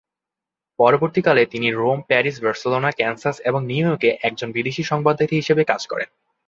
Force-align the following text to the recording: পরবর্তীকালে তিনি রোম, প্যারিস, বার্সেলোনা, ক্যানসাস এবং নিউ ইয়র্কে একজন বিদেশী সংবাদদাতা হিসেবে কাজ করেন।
পরবর্তীকালে 0.79 1.43
তিনি 1.45 1.67
রোম, 1.71 1.99
প্যারিস, 2.01 2.37
বার্সেলোনা, 2.43 2.91
ক্যানসাস 2.91 3.35
এবং 3.39 3.61
নিউ 3.65 3.85
ইয়র্কে 3.85 4.09
একজন 4.21 4.51
বিদেশী 4.51 4.83
সংবাদদাতা 4.83 5.35
হিসেবে 5.35 5.63
কাজ 5.63 5.81
করেন। 5.87 6.09